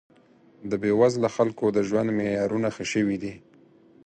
[0.69, 3.33] د بې وزله خلکو د ژوند معیارونه ښه شوي دي